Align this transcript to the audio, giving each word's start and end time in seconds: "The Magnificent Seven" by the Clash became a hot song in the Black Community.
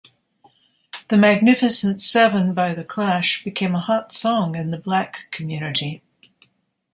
"The 1.09 1.17
Magnificent 1.19 2.01
Seven" 2.01 2.55
by 2.55 2.73
the 2.73 2.83
Clash 2.83 3.43
became 3.43 3.75
a 3.75 3.79
hot 3.79 4.11
song 4.13 4.55
in 4.55 4.71
the 4.71 4.79
Black 4.79 5.27
Community. 5.29 6.01